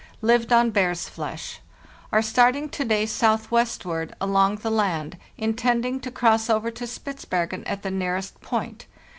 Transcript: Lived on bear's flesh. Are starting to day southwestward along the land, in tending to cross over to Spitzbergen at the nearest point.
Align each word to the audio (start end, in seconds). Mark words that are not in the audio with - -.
Lived 0.23 0.51
on 0.51 0.71
bear's 0.71 1.07
flesh. 1.07 1.59
Are 2.11 2.23
starting 2.23 2.69
to 2.69 2.83
day 2.83 3.05
southwestward 3.05 4.15
along 4.19 4.55
the 4.55 4.71
land, 4.71 5.15
in 5.37 5.53
tending 5.53 5.99
to 5.99 6.09
cross 6.09 6.49
over 6.49 6.71
to 6.71 6.87
Spitzbergen 6.87 7.63
at 7.67 7.83
the 7.83 7.91
nearest 7.91 8.41
point. 8.41 8.87